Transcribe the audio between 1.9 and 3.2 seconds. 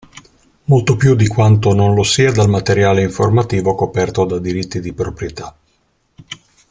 lo sia dal materiale